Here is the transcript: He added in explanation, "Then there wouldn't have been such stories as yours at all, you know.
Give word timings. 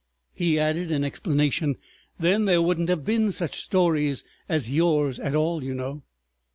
He 0.33 0.57
added 0.57 0.89
in 0.89 1.03
explanation, 1.03 1.75
"Then 2.19 2.45
there 2.45 2.59
wouldn't 2.63 2.89
have 2.89 3.05
been 3.05 3.31
such 3.31 3.61
stories 3.61 4.23
as 4.49 4.71
yours 4.73 5.19
at 5.19 5.35
all, 5.35 5.63
you 5.63 5.75
know. 5.75 6.01